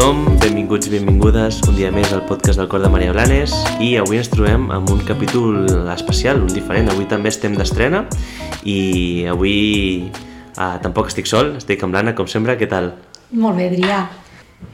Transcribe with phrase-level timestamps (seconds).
[0.00, 3.52] tothom, benvinguts i benvingudes un dia més al podcast del Cor de Maria Blanes
[3.84, 6.88] i avui ens trobem amb un capítol especial, un diferent.
[6.88, 8.06] Avui també estem d'estrena
[8.64, 9.58] i avui
[10.08, 12.56] eh, tampoc estic sol, estic amb l'Anna, com sempre.
[12.56, 12.94] Què tal?
[13.36, 14.00] Molt bé, Adrià.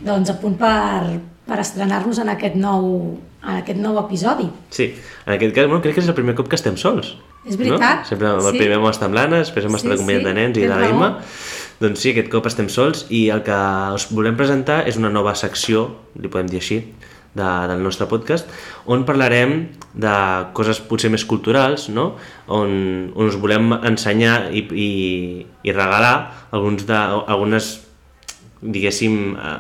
[0.07, 2.87] Doncs a punt per, per estrenar-nos en, aquest nou,
[3.43, 4.47] en aquest nou episodi.
[4.71, 4.93] Sí,
[5.27, 7.17] en aquest cas, bueno, crec que és el primer cop que estem sols.
[7.43, 8.05] És veritat.
[8.05, 8.13] No?
[8.15, 8.59] Sempre el Sí.
[8.63, 10.77] primer vam estar amb l'Anna, després hem Sí, estat acompanyat sí, de nens i de
[10.85, 11.11] l'Emma.
[11.17, 11.56] raó.
[11.81, 13.57] Doncs sí, aquest cop estem sols i el que
[13.97, 15.87] us volem presentar és una nova secció,
[16.17, 16.81] li podem dir així,
[17.37, 18.49] de, del nostre podcast,
[18.89, 19.57] on parlarem
[19.93, 20.13] de
[20.57, 22.15] coses potser més culturals, no?
[22.49, 22.71] on,
[23.13, 24.91] on us volem ensenyar i, i,
[25.69, 26.15] i regalar
[26.57, 27.69] alguns de, algunes,
[28.63, 29.59] diguéssim, eh,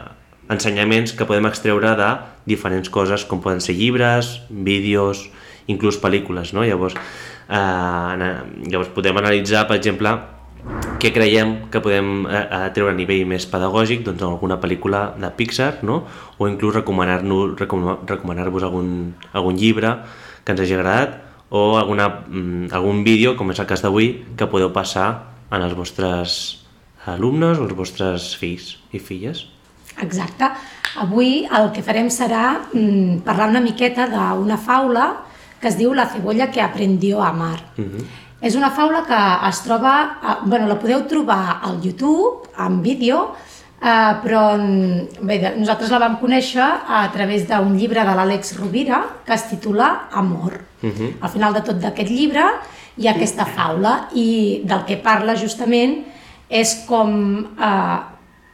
[0.56, 2.08] ensenyaments que podem extreure de
[2.48, 5.26] diferents coses, com poden ser llibres, vídeos,
[5.68, 6.64] inclús pel·lícules, no?
[6.64, 6.96] Llavors,
[7.50, 8.32] eh,
[8.70, 10.14] llavors podem analitzar, per exemple,
[11.00, 15.30] què creiem que podem eh, eh, treure a nivell més pedagògic doncs, alguna pel·lícula de
[15.36, 16.02] Pixar, no?
[16.38, 18.90] o inclús recomanar-vos algun,
[19.32, 19.92] algun llibre
[20.44, 21.18] que ens hagi agradat
[21.50, 25.08] o alguna, mm, algun vídeo, com és el cas d'avui, que podeu passar
[25.50, 26.64] en els vostres
[27.06, 29.44] alumnes o els vostres fills i filles.
[30.02, 30.50] Exacte.
[31.00, 35.10] Avui el que farem serà mm, parlar una miqueta d'una faula
[35.60, 37.60] que es diu La cebolla que aprendió a amar.
[38.46, 43.32] És una faula que es troba, a, bueno, la podeu trobar al YouTube, en vídeo,
[43.80, 49.02] eh, però mm, bé, nosaltres la vam conèixer a través d'un llibre de l'Àlex Rovira
[49.26, 50.60] que es titula Amor.
[50.86, 52.44] Al final de tot d'aquest llibre
[52.96, 55.98] hi ha aquesta faula i del que parla justament
[56.46, 57.10] és com,
[57.58, 57.98] eh,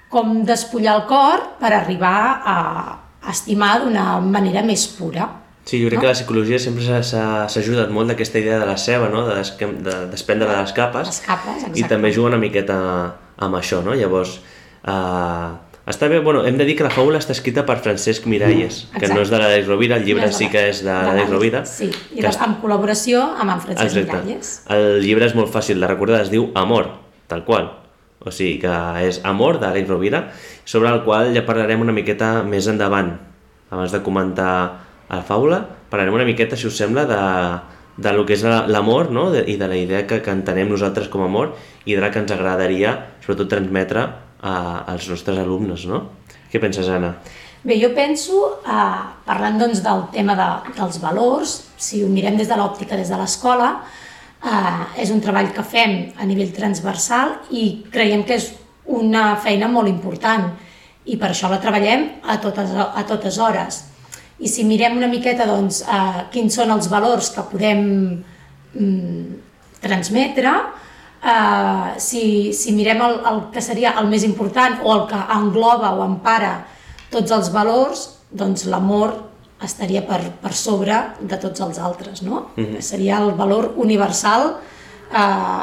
[0.09, 2.59] com despullar el cor per arribar a
[3.29, 5.29] estimar d'una manera més pura.
[5.65, 6.01] Sí, jo crec No?
[6.03, 9.27] que la psicologia sempre s'ha- ajudat molt d'aquesta idea de la ceba, no?
[9.29, 11.89] de, desque- de desprendre de les capes, Les capes, i exacte.
[11.95, 13.95] també juga una miqueta amb això, no?
[13.95, 14.41] Llavors,
[14.85, 15.51] eh,
[15.87, 18.99] està bé, bueno, hem de dir que la fàbula està escrita per Francesc Miralles, que
[18.99, 19.15] Exacte.
[19.15, 21.65] no és de l'Àlex Rovira, el llibre No sí que és de de l'Àlex Rovira.
[21.67, 24.23] Sí, i que de, es- en col·laboració amb en Francesc Exacte.
[24.25, 24.53] Miralles.
[24.69, 26.91] El llibre és molt fàcil de recordar, es diu Amor,
[27.29, 27.73] tal qual.
[28.25, 28.71] O sigui que
[29.09, 30.33] és Amor d'Àlex Rovira,
[30.65, 33.19] sobre el qual ja parlarem una miqueta més endavant.
[33.71, 37.21] Abans de comentar la faula, parlarem una miqueta, si us sembla, de,
[38.03, 39.31] de lo que és la- l'amor no?
[39.31, 42.11] de, i de la idea que, que entenem nosaltres com a amor i de la
[42.11, 44.07] que ens agradaria, sobretot, transmetre
[44.41, 44.55] a,
[44.89, 46.07] als nostres alumnes, no?
[46.53, 47.15] Què penses, Anna?
[47.63, 52.49] Bé, jo penso, eh, parlant doncs, del tema de, dels valors, si ho mirem des
[52.51, 53.69] de l'òptica des de l'escola,
[54.43, 58.51] eh, és un treball que fem a nivell transversal i creiem que és
[58.91, 60.49] una feina molt important
[61.07, 63.85] i per això la treballem a totes, a totes hores.
[64.43, 67.83] I si mirem una miqueta doncs, eh, quins són els valors que podem
[68.75, 69.27] mm,
[69.83, 70.55] transmetre,
[71.23, 72.25] eh, si,
[72.57, 76.57] si mirem el, el que seria el més important o el que engloba o empara
[77.13, 79.15] tots els valors, doncs l'amor
[79.63, 82.49] estaria per, per sobre de tots els altres, no?
[82.83, 84.57] Seria el valor universal
[85.15, 85.63] eh,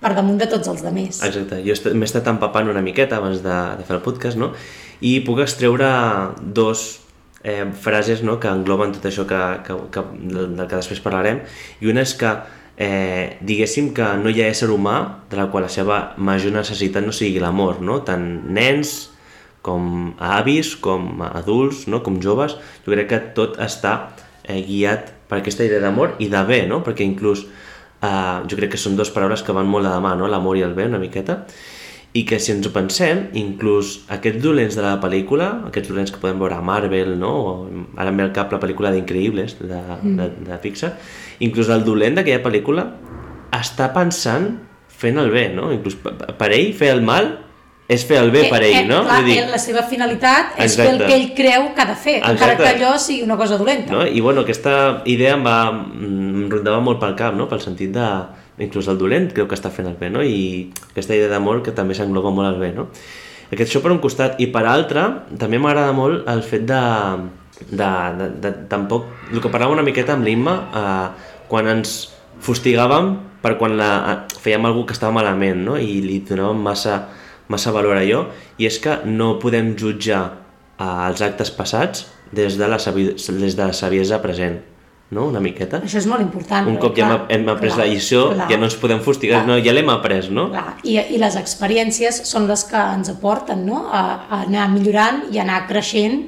[0.00, 1.22] per damunt de tots els demés.
[1.24, 4.52] Exacte, jo m'he estat empapant una miqueta abans de, de fer el podcast, no?
[5.00, 5.88] I puc extreure
[6.40, 7.00] dos
[7.42, 8.38] eh, frases no?
[8.40, 11.44] que engloben tot això que, que, que, del, que després parlarem.
[11.80, 12.32] I una és que
[12.80, 14.98] eh, diguéssim que no hi ha ésser humà
[15.30, 18.00] de la qual la seva major necessitat no sigui l'amor, no?
[18.06, 19.10] Tant nens
[19.62, 22.02] com avis, com adults, no?
[22.04, 23.94] com joves, jo crec que tot està
[24.44, 26.80] eh, guiat per aquesta idea d'amor i de bé, no?
[26.86, 30.14] perquè inclús eh, jo crec que són dues paraules que van molt de la mà,
[30.16, 30.30] no?
[30.30, 31.42] l'amor i el bé una miqueta,
[32.12, 36.18] i que si ens ho pensem, inclús aquests dolents de la pel·lícula, aquests dolents que
[36.22, 37.30] podem veure a Marvel, no?
[37.30, 37.52] o
[37.96, 40.96] ara em ve al cap la pel·lícula d'Increïbles de, de, de Pixar,
[41.46, 42.88] inclús el dolent d'aquella pel·lícula
[43.54, 44.50] està pensant
[45.00, 45.70] fent el bé, no?
[45.74, 47.30] inclús per ell fer el mal
[47.90, 49.00] és fer el bé per ell, no?
[49.06, 51.06] clar, Vull dir, ell, la seva finalitat és fer el Exacte.
[51.06, 52.62] que ell creu que ha de fer, encara Exacte.
[52.62, 53.94] que allò sigui una cosa dolenta.
[53.94, 54.04] no?
[54.06, 54.74] I bueno, aquesta
[55.10, 57.48] idea em va em rondava molt pel cap, no?
[57.50, 58.06] pel sentit de
[58.58, 60.22] inclús el dolent creu que està fent el bé, no?
[60.22, 62.72] i aquesta idea d'amor que també s'engloba molt al bé.
[62.76, 62.88] No?
[63.50, 65.06] Aquest això per un costat, i per altre,
[65.38, 66.82] també m'agrada molt el fet de,
[67.70, 67.88] de,
[68.18, 71.96] de, de, tampoc, el que parlàvem una miqueta amb l'Imma, eh, quan ens
[72.40, 75.76] fustigàvem per quan la, eh, fèiem alguna que estava malament, no?
[75.80, 77.00] i li donàvem massa,
[77.50, 78.24] massa valor a allò,
[78.60, 83.64] i és que no podem jutjar eh, els actes passats des de la, des de
[83.64, 84.60] la saviesa present,
[85.10, 85.26] no?
[85.28, 85.80] Una miqueta.
[85.82, 86.68] Això és molt important.
[86.70, 89.44] Un cop ja clar, hem, après clar, la lliçó, clar, ja no ens podem fustigar,
[89.44, 89.48] Clar.
[89.48, 90.48] no, ja l'hem après, no?
[90.52, 93.86] Clar, i, I les experiències són les que ens aporten no?
[93.90, 96.20] a, a anar millorant i anar creixent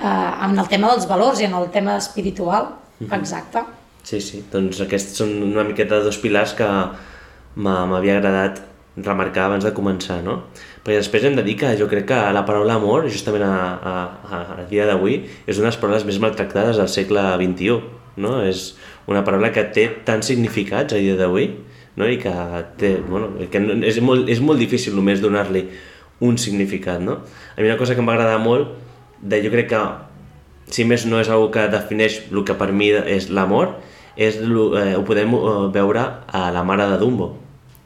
[0.00, 0.06] eh,
[0.48, 2.70] en el tema dels valors i en el tema espiritual.
[3.00, 3.12] Mhm.
[3.20, 3.64] Exacte.
[4.04, 6.66] Sí, sí, doncs aquests són una miqueta dos pilars que
[7.56, 8.60] m'ha- m'havia agradat
[8.96, 10.44] remarcar abans de començar, no?
[10.84, 13.94] Perquè després hem de dir que jo crec que la paraula amor, justament a, a,
[14.30, 15.16] a, a dia d'avui,
[15.46, 17.80] és una de les paraules més maltractades del segle XXI,
[18.16, 18.38] no?
[18.46, 18.74] És
[19.10, 21.50] una paraula que té tants significats a dia d'avui,
[21.96, 22.08] no?
[22.08, 22.32] i que,
[22.80, 25.66] té, bueno, que és, molt, és molt difícil només donar-li
[26.24, 27.20] un significat, no?
[27.56, 28.76] A mi una cosa que m'agrada molt,
[29.20, 29.82] de, jo crec que
[30.74, 33.74] si més no és una que defineix el que per mi és l'amor,
[34.16, 37.34] és, eh, ho podem eh, veure a la mare de Dumbo.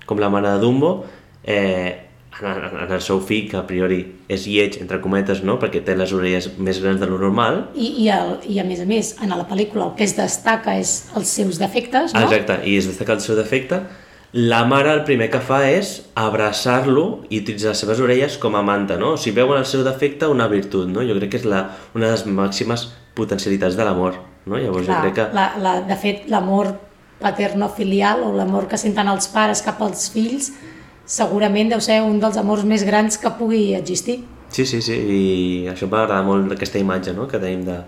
[0.06, 1.04] Com la mare de Dumbo,
[1.44, 2.07] eh,
[2.42, 4.00] en, en el seu fill, que a priori
[4.30, 5.58] és lleig, entre cometes, no?
[5.60, 7.64] perquè té les orelles més grans de lo normal.
[7.74, 10.76] I, i, el, I a més a més, en la pel·lícula el que es destaca
[10.78, 12.26] és els seus defectes, no?
[12.26, 13.82] Exacte, i es destaca el seu defecte.
[14.32, 18.62] La mare el primer que fa és abraçar-lo i utilitzar les seves orelles com a
[18.62, 19.14] manta, no?
[19.16, 21.04] O sigui, veuen el seu defecte una virtut, no?
[21.06, 21.62] Jo crec que és la,
[21.96, 24.60] una de les màximes potencialitats de l'amor, no?
[24.60, 25.26] Llavors Clar, jo crec que...
[25.38, 26.74] La, la, de fet, l'amor
[27.22, 30.52] paterno-filial o l'amor que senten els pares cap als fills
[31.08, 34.20] segurament deu ser un dels amors més grans que pugui existir.
[34.52, 35.22] Sí, sí, sí, i
[35.68, 37.26] això m'agrada molt aquesta imatge no?
[37.28, 37.80] que tenim de,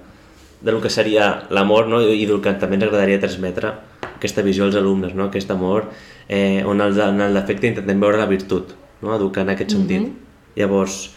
[0.60, 2.00] de lo que seria l'amor no?
[2.00, 3.72] i del que també ens agradaria transmetre
[4.10, 5.28] aquesta visió als alumnes, no?
[5.28, 5.88] aquest amor
[6.28, 9.14] eh, on el, en el defecte intentem veure la virtut, no?
[9.16, 10.02] educar en aquest sentit.
[10.02, 10.28] Mm -hmm.
[10.56, 11.10] Llavors,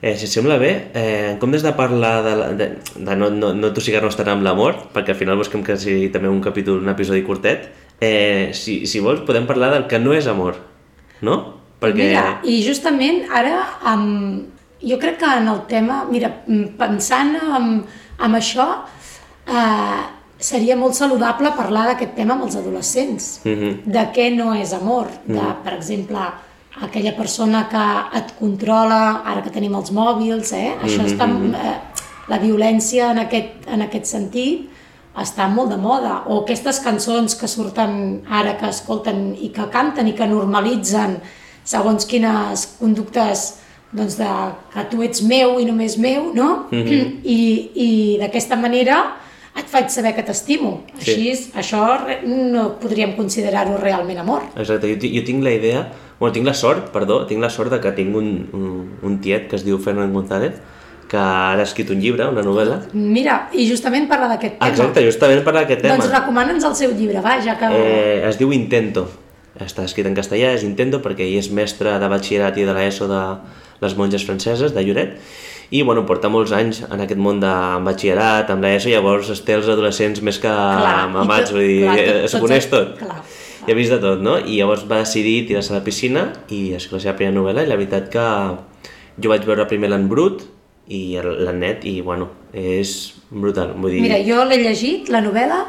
[0.00, 2.66] eh, si sembla bé, eh, en comptes de parlar de, de,
[2.96, 6.28] de no, no, no tossigar-nos tant amb l'amor, perquè al final busquem que sigui també
[6.28, 7.68] un capítol, un episodi curtet,
[8.00, 10.56] eh, si, si vols podem parlar del que no és amor,
[11.26, 11.36] no?
[11.80, 12.10] Perquè...
[12.10, 14.44] Mira, i justament ara, amb,
[14.84, 16.32] jo crec que en el tema, mira,
[16.78, 17.70] pensant en,
[18.20, 18.66] en això,
[19.48, 20.00] eh,
[20.40, 23.82] seria molt saludable parlar d'aquest tema amb els adolescents, mm -hmm.
[23.84, 25.62] de què no és amor, de, mm -hmm.
[25.64, 26.18] per exemple,
[26.82, 30.72] aquella persona que et controla, ara que tenim els mòbils, eh?
[30.82, 31.12] això mm -hmm.
[31.12, 31.26] està,
[31.64, 31.78] eh,
[32.28, 34.70] la violència en aquest, en aquest sentit
[35.18, 40.08] està molt de moda, o aquestes cançons que surten ara, que escolten i que canten
[40.08, 41.18] i que normalitzen
[41.66, 43.60] segons quines conductes
[43.90, 44.28] doncs de
[44.70, 46.66] que tu ets meu i només meu, no?
[46.70, 47.20] Mm -hmm.
[47.24, 49.16] I, i d'aquesta manera
[49.58, 50.84] et faig saber que t'estimo.
[50.98, 51.50] Així, sí.
[51.54, 51.82] això
[52.24, 54.42] no podríem considerar-ho realment amor.
[54.56, 57.80] Exacte, jo, jo tinc la idea, bueno, tinc la sort, perdó, tinc la sort de
[57.80, 60.60] que tinc un, un, un tiet que es diu Fernand González,
[61.10, 62.76] que ara ha escrit un llibre, una novel·la.
[62.94, 64.70] Mira, i justament parla d'aquest tema.
[64.70, 65.96] Exacte, justament parla d'aquest tema.
[65.98, 67.70] Doncs recomana'ns el seu llibre, va, ja que...
[67.74, 69.08] Eh, es diu Intento.
[69.60, 73.10] Està escrit en castellà, és Intento, perquè ell és mestre de batxillerat i de l'ESO
[73.10, 73.22] de
[73.82, 75.16] les monges franceses, de Lloret,
[75.74, 77.50] i bueno, porta molts anys en aquest món de
[77.88, 81.98] batxillerat, amb l'ESO, llavors es té els adolescents més que clar, mamats, vull dir, clar,
[82.06, 82.94] tot, es coneix tot.
[83.02, 83.66] Clar, clar.
[83.66, 84.38] I ha vist de tot, no?
[84.38, 87.68] I llavors va decidir tirar-se a la piscina i és la seva primera novel·la i
[87.68, 88.24] la veritat que
[89.20, 90.46] jo vaig veure primer l'en Brut
[90.90, 94.02] i l'en Net i bueno, és brutal, vull dir...
[94.02, 95.62] Mira, jo l'he llegit, la novel·la,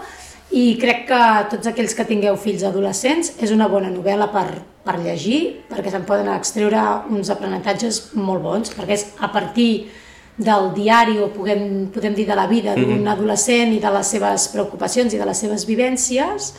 [0.57, 1.21] i crec que
[1.53, 4.47] tots aquells que tingueu fills adolescents és una bona novel·la per,
[4.83, 6.81] per llegir, perquè se'n poden extreure
[7.13, 9.71] uns aprenentatges molt bons, perquè és a partir
[10.41, 13.13] del diari o podem, podem dir de la vida d'un mm -hmm.
[13.13, 16.53] adolescent i de les seves preocupacions i de les seves vivències,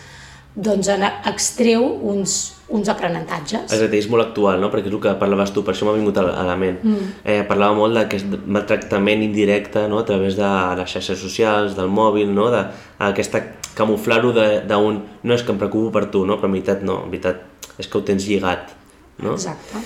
[0.54, 3.70] doncs en extreu uns, uns aprenentatges.
[3.72, 4.68] Exacte, és molt actual, no?
[4.72, 6.78] perquè és el que parlaves tu, per això m'ha vingut a la ment.
[6.84, 7.08] Mm.
[7.24, 10.02] Eh, parlava molt d'aquest maltractament indirecte no?
[10.02, 12.50] a través de les xarxes socials, del mòbil, no?
[12.52, 13.42] d'aquesta
[13.76, 14.34] camuflar-ho
[14.68, 16.36] d'un no és que em preocupo per tu, no?
[16.36, 18.74] però en veritat no, en veritat és que ho tens lligat.
[19.22, 19.36] No?
[19.38, 19.80] Exacte.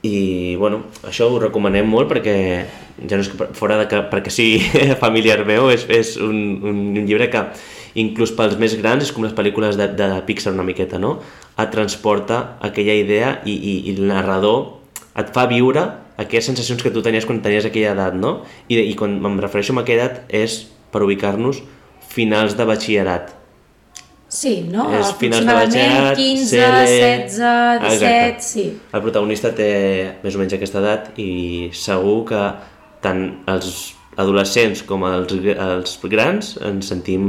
[0.00, 2.34] I, bueno, això ho recomanem molt perquè,
[3.04, 4.62] ja no és que fora de que, perquè sigui
[5.02, 7.44] familiar meu, és, és un, un, un llibre que
[7.98, 11.16] inclús pels més grans és com les pel·lícules de, de Pixar una miqueta, no?
[11.58, 14.78] Et transporta aquella idea i, i, i el narrador
[15.18, 15.86] et fa viure
[16.20, 18.40] aquelles sensacions que tu tenies quan tenies aquella edat, no?
[18.68, 21.62] I, i quan em refereixo a aquella edat és per ubicar-nos
[22.10, 23.36] finals de batxillerat
[24.30, 24.84] Sí, no?
[24.94, 26.82] És Aproximadament 15, CL...
[26.86, 28.44] 16, 17, Exacte.
[28.46, 28.66] sí.
[28.94, 29.70] El protagonista té
[30.22, 32.42] més o menys aquesta edat i segur que
[33.02, 33.72] tant els
[34.22, 37.26] adolescents com els, els grans ens sentim...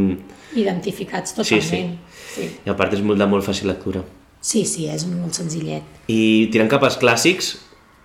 [0.57, 1.63] Identificats totalment.
[1.63, 2.35] Sí, sí.
[2.35, 2.49] sí.
[2.65, 4.03] I a part és molt de molt fàcil lectura.
[4.41, 5.85] Sí, sí, és molt senzillet.
[6.09, 7.53] I tirant cap als clàssics,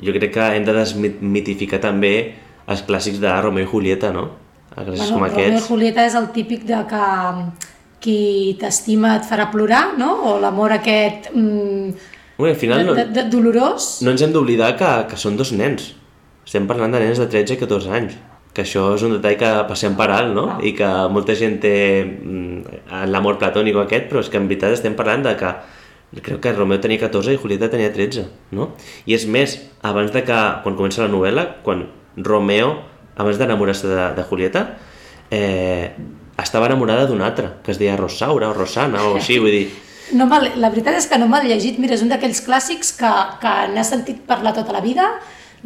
[0.05, 2.17] jo crec que hem de desmitificar també
[2.69, 4.29] els clàssics de Romeo i Julieta, no?
[4.75, 5.49] Clàssics bueno, com aquests.
[5.49, 7.07] Romeo i Julieta és el típic de que
[8.07, 8.19] qui
[8.61, 10.12] t'estima et farà plorar, no?
[10.29, 14.03] O l'amor aquest mm, Ui, al final de, de, de, dolorós.
[14.05, 15.95] No ens hem d'oblidar que, que són dos nens.
[16.47, 18.19] Estem parlant de nens de 13 i 14 anys.
[18.56, 20.46] Que això és un detall que passem per alt, no?
[20.64, 22.78] I que molta gent té mm,
[23.12, 25.52] l'amor platònic aquest, però és que en veritat estem parlant de que
[26.22, 28.25] crec que Romeo tenia 14 i Julieta tenia 13,
[28.56, 28.70] no?
[29.04, 31.84] I és més, abans de que, quan comença la novel·la, quan
[32.16, 32.70] Romeo,
[33.16, 34.62] abans d'enamorar-se de, de Julieta,
[35.30, 35.92] eh,
[36.42, 39.66] estava enamorada d'un altre, que es deia Rosaura o Rosana o així, vull dir...
[40.14, 41.80] No la veritat és que no he llegit.
[41.82, 43.10] Mira, és un d'aquells clàssics que,
[43.42, 45.16] que n'has sentit parlar tota la vida,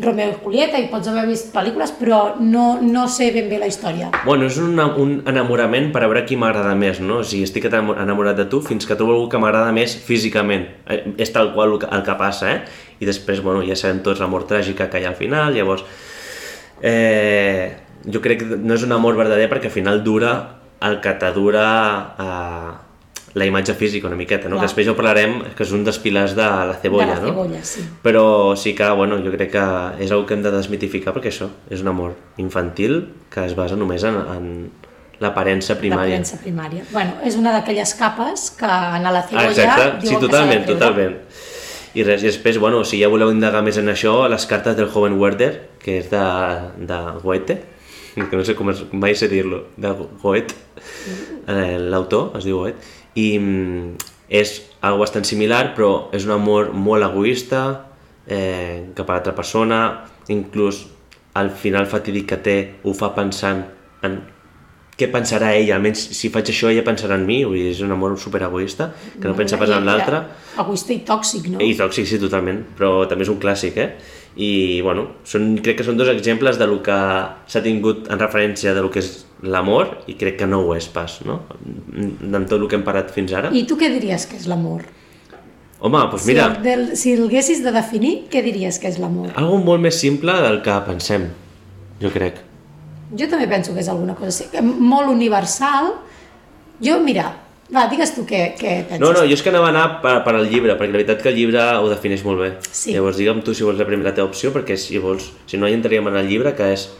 [0.02, 3.66] Romeo i Julieta, i pots haver vist pel·lícules, però no, no sé ben bé la
[3.68, 4.10] història.
[4.24, 7.18] Bueno, és un, un enamorament per a veure qui m'agrada més, no?
[7.20, 10.66] O sigui, estic enamo- enamorat de tu fins que trobo algú que m'agrada més físicament.
[10.88, 12.60] Eh, És tal qual el que, el que passa, eh?
[13.00, 15.84] I després, bueno, ja sabem tots l'amor tràgica que hi ha al final, llavors...
[16.82, 17.76] Eh,
[18.08, 20.30] jo crec que no és un amor verdader perquè al final dura
[20.80, 21.64] el que t'adura
[22.16, 22.70] eh,
[23.34, 24.56] la imatge física una miqueta, no?
[24.56, 24.64] Clar.
[24.64, 27.20] Que després ja ho parlarem, que és un dels pilars de la cebolla, de la
[27.20, 27.28] no?
[27.30, 27.84] cebolla, sí.
[28.02, 29.64] Però sí que, bueno, jo crec que
[30.02, 33.78] és una que hem de desmitificar perquè això és un amor infantil que es basa
[33.78, 34.50] només en, en
[35.20, 36.16] l'aparença primària.
[36.18, 36.82] L'aparença primària.
[36.90, 41.16] Bueno, és una d'aquelles capes que en la Ah, cebolla exacte, sí, totalment, totalment.
[41.94, 44.88] I res, i després, bueno, si ja voleu indagar més en això, les cartes del
[44.90, 46.20] joven Werther, que és de,
[46.86, 47.56] de Goethe,
[48.14, 49.90] que no sé com es, mai sé dir-lo, de
[50.22, 50.54] Goethe,
[51.50, 52.78] eh, l'autor es diu Goethe,
[53.14, 54.54] i mm, és
[54.86, 57.62] algo bastant similar, però és un amor molt egoista
[58.26, 59.80] eh, cap a l'altra persona,
[60.30, 60.84] inclús
[61.34, 63.64] al final fatídic que té ho fa pensant
[64.06, 64.20] en
[65.00, 67.92] què pensarà ella, almenys si faig això ella pensarà en mi, vull dir, és un
[67.94, 70.20] amor superegoista, que no pensa pas en l'altre,
[70.60, 71.60] Egoista i tòxic, no?
[71.64, 74.18] i tòxic, sí, totalment, però també és un clàssic, eh?
[74.36, 74.50] I,
[74.84, 76.98] bueno, són, crec que són dos exemples de lo que
[77.50, 79.10] s'ha tingut en referència de lo que és
[79.42, 81.40] l'amor i crec que no ho és pas, no?
[81.96, 83.50] Amb tot el que hem parat fins ara.
[83.56, 84.82] I tu què diries que és l'amor?
[85.80, 89.30] Home, doncs mira, Si, el, del, si haguessis de definir, què diries que és l'amor?
[89.40, 91.28] algo molt més simple del que pensem,
[92.02, 92.42] jo crec.
[93.16, 95.94] Jo també penso que és alguna cosa que molt universal.
[96.84, 97.32] Jo, mira,
[97.74, 99.00] va, digues tu què, què penses.
[99.00, 101.22] No, no, jo és que anava a anar per, per al llibre, perquè la veritat
[101.24, 102.50] que el llibre ho defineix molt bé.
[102.70, 102.92] Sí.
[102.94, 105.66] Llavors digue'm tu si vols la, prim- la teva opció, perquè si vols, si no
[105.68, 106.90] hi entraríem en el llibre, que és...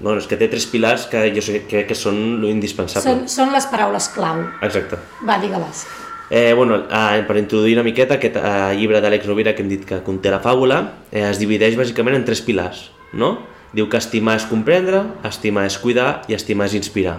[0.00, 3.04] Bueno, és que té tres pilars que jo sé, crec que són lo indispensable.
[3.04, 4.46] Són, són les paraules clau.
[4.64, 4.96] Exacte.
[5.28, 5.84] Va, digue-les.
[6.30, 9.84] Eh, bueno, eh, per introduir una miqueta, aquest eh, llibre d'Àlex Rovira que hem dit
[9.84, 10.78] que conté la fàbula,
[11.10, 13.34] eh, es divideix bàsicament en tres pilars, no?
[13.74, 17.18] Diu que estimar és comprendre, estimar és cuidar i estimar és inspirar,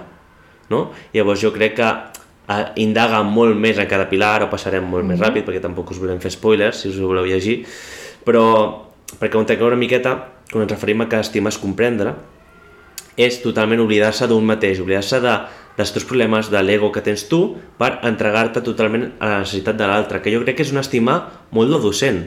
[0.71, 0.85] no?
[1.13, 5.19] Llavors jo crec que eh, indaga molt més en cada pilar, ho passarem molt més
[5.19, 7.65] ràpid perquè tampoc us volem fer spoilers, si us ho voleu llegir,
[8.23, 8.45] però
[9.19, 10.15] perquè ho entengueu una miqueta,
[10.49, 12.15] quan ens referim a que estimar és comprendre,
[13.17, 15.33] és totalment oblidar-se d'un mateix, oblidar-se de,
[15.77, 19.87] dels teus problemes, de l'ego que tens tu, per entregar-te totalment a la necessitat de
[19.87, 21.17] l'altre, que jo crec que és un estimar
[21.51, 22.21] molt de docent,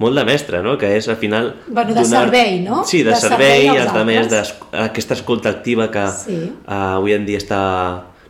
[0.00, 0.78] molt de mestre, no?
[0.78, 1.54] que és al final...
[1.68, 2.84] Bueno, de donar- servei, no?
[2.84, 4.54] Sí, de, De servei, servei els altres, altres.
[4.90, 6.38] aquesta escolta activa que Sí.
[6.66, 7.60] uh, avui en dia està,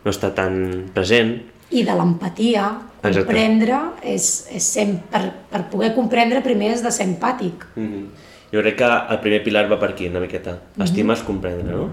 [0.03, 1.37] no està tan present.
[1.71, 2.65] I de l'empatia,
[3.01, 7.63] comprendre, és, és ser, per, per poder comprendre primer és de ser empàtic.
[7.75, 8.05] Mm -hmm.
[8.51, 10.57] Jo crec que el primer pilar va per aquí, una miqueta.
[10.83, 11.89] Estimar és comprendre, no?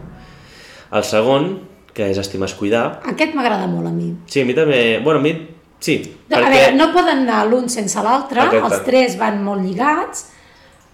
[0.90, 1.60] El segon,
[1.94, 4.14] que és estimar és cuidar, Aquest m'agrada molt a mi.
[4.26, 4.98] sí, a mi també...
[5.04, 5.34] Bueno, a mi...
[5.80, 10.24] Sí, No, A veure, no poden anar l'un sense l'altre, els tres van molt lligats,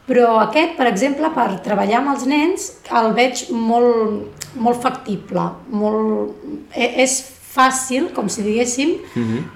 [0.06, 6.34] però aquest, per exemple, per treballar amb els nens, el veig molt, molt factible, molt...
[6.76, 7.16] e- és
[7.54, 8.96] fàcil, com si diguéssim,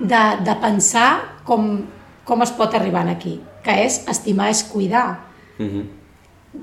[0.00, 1.11] de, de pensar
[1.45, 1.83] com,
[2.25, 5.19] com es pot arribar aquí, que és estimar és cuidar.
[5.59, 5.98] Mhm.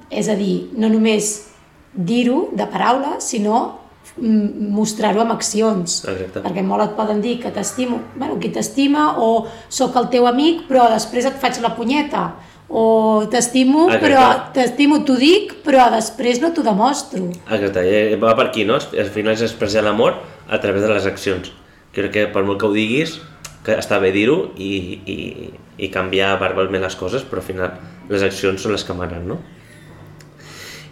[0.09, 1.33] És a dir, no només
[1.95, 3.59] dir-ho de paraules, sinó
[4.17, 6.01] mm, mostrar-ho amb accions.
[6.03, 6.41] Exacte.
[6.43, 10.65] Perquè molt et poden dir que t'estimo, bueno, qui t'estima, o sóc el teu amic,
[10.69, 12.27] però després et faig la punyeta.
[12.65, 14.23] O t'estimo, però
[14.55, 17.27] t'estimo, t'ho dic, però després no t'ho demostro.
[17.45, 18.79] Exacte, eh, va per aquí, no?
[18.81, 20.17] Al final és expressar l'amor
[20.49, 21.51] a través de les accions.
[21.95, 23.19] Crec que per molt que ho diguis,
[23.65, 24.71] que està bé dir-ho i,
[25.05, 25.17] i,
[25.77, 27.77] i canviar verbalment les coses, però al final
[28.09, 29.39] les accions són les que manen, no?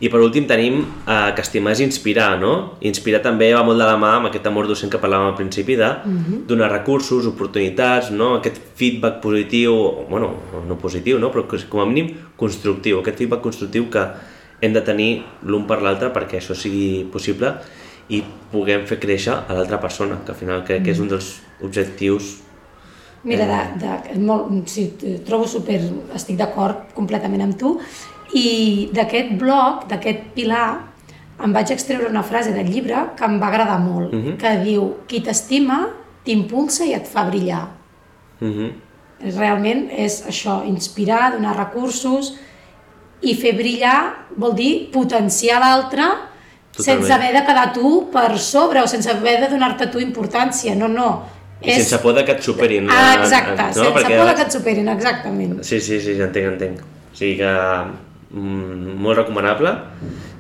[0.04, 2.54] I per últim tenim eh, que estimar és inspirar, no?
[2.84, 5.78] Inspirar també va molt de la mà amb aquest amor docent que parlàvem al principi
[5.80, 5.90] de
[6.50, 8.34] donar recursos, oportunitats, no?
[8.42, 9.78] Aquest feedback positiu,
[10.10, 10.34] bueno,
[10.68, 11.32] no positiu, no?
[11.32, 14.04] Però com a mínim constructiu, aquest feedback constructiu que
[14.64, 15.10] hem de tenir
[15.48, 17.56] l'un per l'altre perquè això sigui possible
[18.12, 18.20] i
[18.52, 22.40] puguem fer créixer a l'altra persona, que al final crec que és un dels objectius
[23.24, 24.90] Mira, de, de, molt, sí,
[25.24, 25.78] trobo super,
[26.12, 27.78] estic d'acord completament amb tu,
[28.34, 30.80] i d'aquest bloc, d'aquest pilar,
[31.44, 35.22] em vaig extreure una frase del llibre que em va agradar molt, que diu, qui
[35.22, 35.88] t'estima
[36.24, 37.68] t'impulsa i et fa brillar.
[38.40, 38.72] Mhm.
[39.38, 42.34] Realment és això, inspirar, donar recursos
[43.22, 46.04] i fer brillar vol dir potenciar l'altre
[46.75, 50.88] sense haver de quedar tu per sobre o sense haver de donar-te tu importància, no,
[50.88, 51.24] no.
[51.62, 52.90] I sense por de que et superin.
[52.92, 53.74] Ah, exacte, No?
[53.74, 55.62] sense Perquè- por de que et superin, exactament.
[55.63, 56.80] Sí, sí, sí, entenc, entenc.
[56.82, 57.52] O sigui que
[58.34, 59.72] mm, molt recomanable.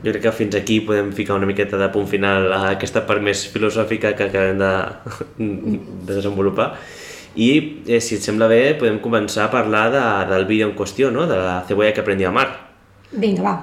[0.03, 3.23] Jo crec que fins aquí podem ficar una miqueta de punt final a aquesta part
[3.23, 4.73] més filosòfica que acabem de,
[5.39, 6.73] de desenvolupar.
[7.33, 7.49] I,
[7.87, 11.25] eh, si et sembla bé, podem començar a parlar de, del vídeo en qüestió, no?
[11.29, 12.49] de la cebolla que aprendi a amar.
[13.13, 13.55] Vinga, va.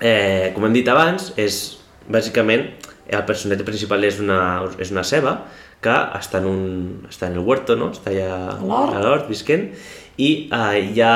[0.00, 1.78] Eh, com hem dit abans, és
[2.12, 2.68] bàsicament
[3.06, 4.38] el personatge principal és una,
[4.82, 5.36] és una ceba
[5.82, 6.62] que està en, un,
[7.08, 7.92] està en el huerto, no?
[7.94, 9.28] està allà A l'hort.
[9.30, 9.68] visquent
[10.16, 11.12] i eh, ja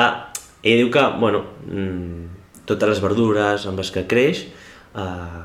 [0.63, 4.45] ell diu que bueno, mm, totes les verdures amb les que creix
[4.95, 5.41] eh,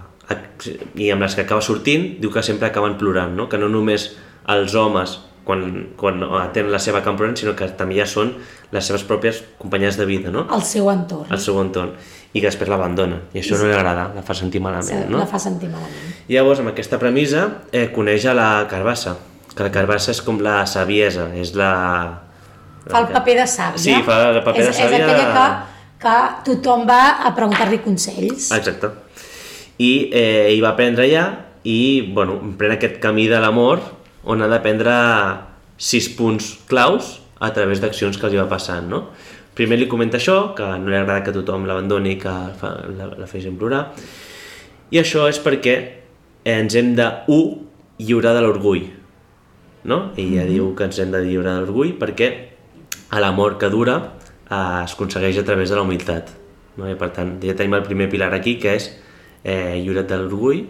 [0.96, 3.48] i amb les que acaba sortint diu que sempre acaben plorant, no?
[3.48, 4.10] que no només
[4.52, 5.62] els homes quan,
[5.96, 8.32] quan tenen la seva camp plorant, sinó que també ja són
[8.74, 10.42] les seves pròpies companyes de vida, no?
[10.52, 11.30] El seu entorn.
[11.30, 11.94] al seu entorn
[12.32, 15.22] i que després l'abandona i això no li agrada, la fa sentir malament no?
[15.22, 16.18] La fa sentir malament.
[16.28, 19.16] llavors amb aquesta premissa eh, coneix a la carbassa
[19.54, 21.72] que la carbassa és com la saviesa és la...
[22.90, 23.82] Fa el paper de sàvia.
[23.82, 24.98] Sí, fa el paper és, de sàvia.
[24.98, 25.48] És aquella que,
[26.04, 26.18] que
[26.50, 28.52] tothom va a preguntar-li consells.
[28.54, 28.92] exacte
[29.82, 31.26] i eh, ell va aprendre allà
[31.66, 33.82] i bueno, pren aquest camí de l'amor
[34.26, 34.94] on ha d'aprendre
[35.76, 39.02] sis punts claus a través d'accions que els hi va passant no?
[39.56, 43.10] primer li comenta això, que no li agrada que tothom l'abandoni i que fa, la,
[43.20, 43.90] la facin plorar
[44.92, 45.76] i això és perquè
[46.46, 47.40] ens hem de, u,
[48.00, 48.86] lliurar de l'orgull
[49.84, 50.12] no?
[50.16, 50.52] Ella mm -hmm.
[50.52, 52.45] diu que ens hem de lliurar de l'orgull perquè
[53.10, 53.96] a l'amor que dura
[54.50, 56.30] eh, es aconsegueix a través de la humilitat
[56.76, 56.88] no?
[56.90, 58.90] i per tant ja tenim el primer pilar aquí que és
[59.44, 60.64] eh, lliura't de l'orgull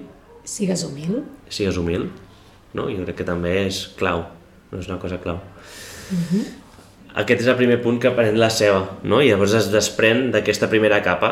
[0.47, 1.23] Sigues humil.
[1.49, 2.11] sigues humil
[2.75, 2.87] no?
[2.91, 4.25] jo crec que també és clau
[4.71, 5.41] no és una cosa clau
[7.17, 9.21] aquest és el primer punt que aprèn la seva no?
[9.25, 11.31] i llavors es desprèn d'aquesta primera capa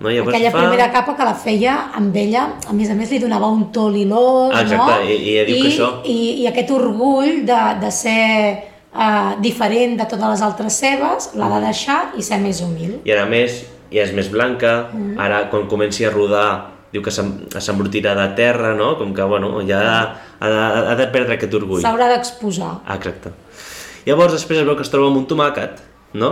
[0.00, 0.10] no?
[0.10, 3.20] I llavors Aquella primera capa que la feia amb ella, a més a més li
[3.22, 5.08] donava un to lilós, exacte, no?
[5.08, 9.96] i- i ella diu que això- I, I aquest orgull de, de ser uh, diferent
[9.98, 13.00] de totes les altres cebes, l'ha de deixar i ser més humil.
[13.04, 17.46] i ara més ja és més blanca, ara quan comenci a rodar diu que s'em-
[17.58, 18.96] s'embrutirà de terra, no?
[18.98, 19.80] Com que, bueno, ja
[20.38, 21.80] ha de, ha de perdre aquest orgull.
[21.82, 22.80] S'haurà d'exposar.
[22.86, 23.32] Ah, exacte.
[24.06, 25.80] Llavors després es veu que es troba amb un tomàquet,
[26.14, 26.28] no?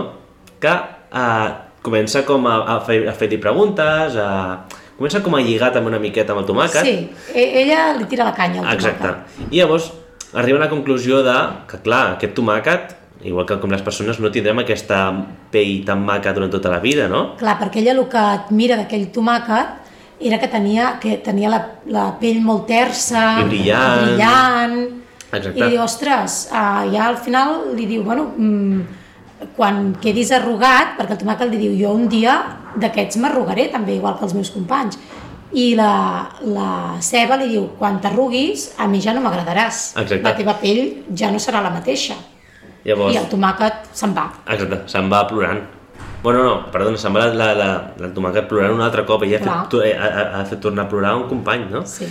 [0.63, 1.49] Que eh,
[1.83, 4.63] comença com a, a fer- a fer-li preguntes, a...
[4.97, 6.85] comença com a lligat amb una miqueta amb el tomàquet.
[6.87, 9.03] Sí, e- ella li tira la canya al Exacte.
[9.03, 9.51] tomàquet.
[9.51, 9.91] I llavors
[10.33, 11.37] arriba a la conclusió de
[11.69, 15.05] que, clar, aquest tomàquet, igual que com les persones, no tindrem aquesta
[15.53, 17.37] pell tan maca durant tota la vida, no?
[17.39, 19.79] Clar, perquè ella el que admira d'aquell tomàquet
[20.23, 24.03] era que tenia, que tenia la, la pell molt tersa, I brillant.
[24.07, 24.75] brillant
[25.33, 25.57] Exacte.
[25.57, 28.99] i diu, ostres, uh, ja al final li diu, bueno, mm,
[29.57, 32.37] quan quedis arrugat, perquè el tomàquet li diu, jo un dia
[32.79, 34.99] d'aquests m'arrugaré també, igual que els meus companys,
[35.53, 35.93] i la,
[36.49, 36.69] la
[37.03, 39.83] ceba li diu, quan t'arruguis, a mi ja no m'agradaràs,
[40.23, 42.17] la teva pell ja no serà la mateixa.
[42.83, 44.27] Llavors, I el tomàquet se'n va.
[44.49, 45.61] exacte, se'n va plorant.
[46.23, 49.39] Bueno, no, perdona, se'n va la, la, la, la tomàquet plorant un altre cop, ella
[49.39, 51.83] ha fet, eh, ha, ha, fet tornar a plorar un company, no?
[51.87, 52.07] Sí.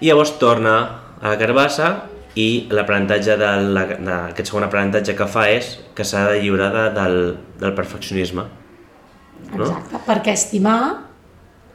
[0.00, 0.76] I llavors torna
[1.20, 1.90] a la carbassa
[2.36, 6.70] i l'aprenentatge de la, de, aquest segon aprenentatge que fa és que s'ha de lliurar
[6.74, 7.18] de, del,
[7.60, 8.44] del perfeccionisme.
[9.52, 9.66] No?
[9.66, 10.80] Exacte, perquè estimar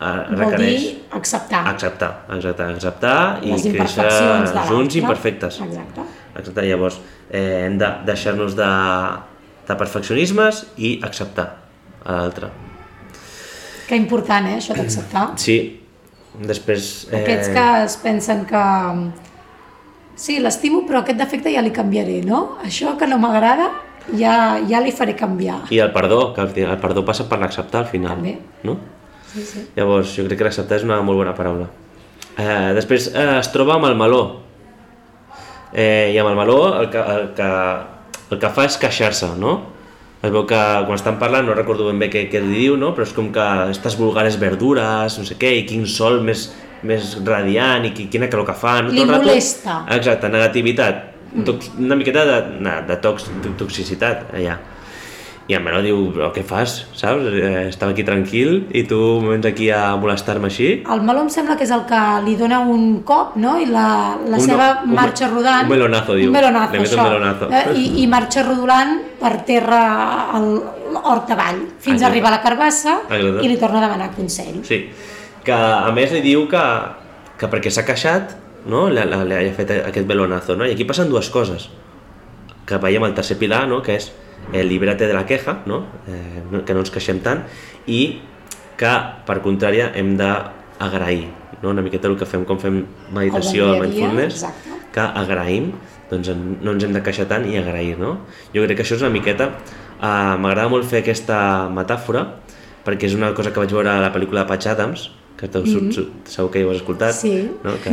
[0.01, 4.07] Eh, vol requereix dir acceptar acceptar, exacte, acceptar i les créixer
[4.71, 5.59] junts imperfectes.
[5.61, 6.05] Exacte.
[6.31, 6.97] Exacte, llavors
[7.29, 8.69] eh, hem de deixar-nos de,
[9.67, 11.45] de perfeccionismes i acceptar
[12.01, 12.49] a l'altre.
[13.87, 15.27] Que important, eh, això d'acceptar.
[15.45, 15.57] Sí,
[16.49, 16.87] després...
[17.11, 18.63] Eh, Aquests que es pensen que...
[20.21, 22.57] Sí, l'estimo, però aquest defecte ja li canviaré, no?
[22.65, 23.69] Això que no m'agrada,
[24.17, 24.33] ja,
[24.69, 25.59] ja li faré canviar.
[25.73, 28.17] I el perdó, que el, el perdó passa per l'acceptar al final.
[28.17, 28.35] També.
[28.65, 28.79] No?
[29.33, 29.65] Sí, sí.
[29.77, 31.67] Llavors, jo crec que l'acceptar és una molt bona paraula.
[32.37, 34.21] Eh, després eh, es troba amb el meló.
[35.73, 37.47] Eh, I amb el meló el que, el que,
[38.31, 39.53] el que fa és queixar-se, no?
[40.21, 42.91] Es veu que quan estan parlant, no recordo ben bé què, què li diu, no?
[42.93, 46.43] però és com que estas vulgares verdures, no sé què, i quin sol més,
[46.85, 48.75] més radiant, i qui- quina calor que fa...
[48.85, 48.91] No?
[48.93, 49.79] Li Tot rato- molesta.
[49.95, 51.07] Exacte, negativitat.
[51.47, 54.59] Tox, una miqueta de, de, de, tox, de toxicitat allà.
[55.51, 57.25] I el Meló diu, però què fas, saps?
[57.27, 60.67] Eh, estava aquí tranquil i tu vens aquí a molestar-me així?
[60.93, 63.57] El meló em sembla que és el que li dona un cop, no?
[63.59, 65.65] I la, la Un- seva un- marxa rodant...
[65.67, 66.29] un melonazo, diu.
[66.31, 67.07] Un melonazo, meto un això.
[67.09, 67.49] melonazo.
[67.51, 69.81] Eh, i, I marxa rodolant per terra
[70.37, 70.47] al
[71.01, 72.05] hort avall, fins Exacte.
[72.05, 73.43] a arribar a la carbassa Exacte.
[73.43, 74.61] i li torna a demanar consell.
[74.63, 74.79] Sí.
[75.43, 76.63] Que a més li diu que,
[77.41, 78.37] que perquè s'ha queixat,
[78.71, 78.87] no?
[78.93, 80.63] Li, li, li ha fet aquest melonazo, no?
[80.69, 81.67] I aquí passen dues coses.
[82.69, 83.81] Que veiem el tercer pilar, no?
[83.83, 84.11] Que és
[84.53, 85.85] el librate de la queja, no?
[86.07, 87.45] Eh, que no ens queixem tant,
[87.87, 88.21] i
[88.77, 88.91] que,
[89.27, 91.29] per contrària, hem d'agrair,
[91.61, 91.69] no?
[91.69, 92.81] Una miqueta el que fem quan fem
[93.13, 94.79] meditació, El bon dia a dia, mindfulness, exacte.
[94.91, 95.71] que agraïm,
[96.11, 98.17] doncs no ens hem de queixar tant i agrair, no?
[98.55, 99.53] Jo crec que això és una miqueta...
[100.01, 102.23] Uh, M'agrada molt fer aquesta metàfora
[102.81, 105.59] perquè és una cosa que vaig veure a la pel·lícula de Patch Adams, que tu,
[105.59, 106.07] mm -hmm.
[106.25, 107.51] segur que hi ho has escoltat, Sí.
[107.63, 107.71] no?
[107.83, 107.91] que,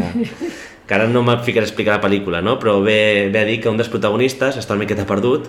[0.86, 2.58] que ara no m'ha ficat a explicar la pel·lícula, no?
[2.58, 5.48] però ve, ve a dir que un dels protagonistes està una miqueta perdut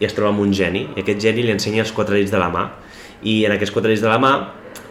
[0.00, 2.38] i es troba amb un geni, i aquest geni li ensenya els quatre dits de
[2.40, 2.66] la mà,
[3.22, 4.32] i en aquests quatre dits de la mà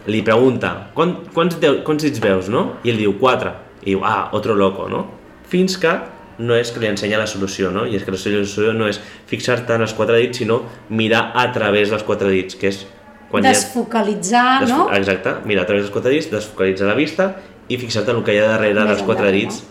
[0.06, 2.76] li pregunta, Quan, quants, deu, quants dits veus, no?
[2.84, 5.04] I ell diu, quatre, i diu, ah, otro loco, no?
[5.50, 5.92] Fins que
[6.40, 7.84] no és que li ensenya la solució, no?
[7.86, 11.50] I és que la solució no és fixar-te en els quatre dits, sinó mirar a
[11.52, 12.86] través dels quatre dits, que és
[13.30, 14.88] quan hi ha- Desfocalitzar, Desfo- no?
[14.96, 17.34] Exacte, mira a través dels quatre dits, desfocalitzar la vista
[17.68, 19.64] i fixar-te en el que hi ha darrere Més dels quatre endavant, dits.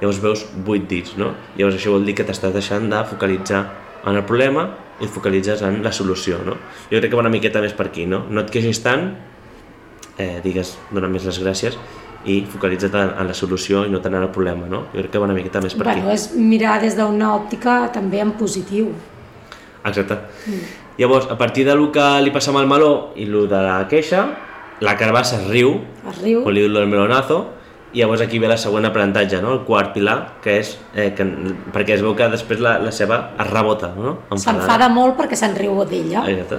[0.00, 1.30] Llavors veus vuit dits, no?
[1.56, 3.62] Llavors això vol dir que t'estàs deixant de focalitzar
[4.04, 4.66] en el problema
[5.00, 6.54] i et focalitzes en la solució, no?
[6.90, 8.24] Jo crec que va una miqueta més per aquí, no?
[8.30, 9.10] No et queixis tant,
[10.18, 11.76] eh, digues, dona més les gràcies
[12.26, 14.86] i focalitza't en, en la solució i no tant en el problema, no?
[14.94, 16.14] Jo crec que va una miqueta més per Bueno, aquí.
[16.16, 18.88] és mirar des d'una òptica també en positiu.
[19.86, 20.16] Exacte.
[20.98, 23.86] Llavors, a partir de lo que li passa amb el meló i lo de la
[23.86, 24.24] queixa,
[24.80, 25.76] la carbassa es riu,
[26.08, 27.44] Es riu, o li diu el melonazo,
[27.96, 29.54] i llavors aquí ve la següent aprenentatge, no?
[29.56, 31.24] el quart pilar, que és eh, que,
[31.72, 34.18] perquè es veu que després la, la seva es rebota, no?
[34.36, 36.26] S'enfada molt perquè se'n riu d'ella.
[36.28, 36.58] Exacte.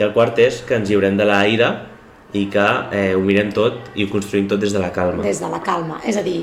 [0.00, 1.68] I el quart és que ens lliurem de la ira
[2.32, 2.64] i que
[2.96, 5.20] eh, ho mirem tot i ho construïm tot des de la calma.
[5.26, 6.00] des de la calma.
[6.08, 6.40] És a dir,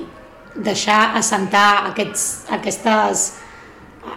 [0.53, 3.25] deixar assentar aquests, aquestes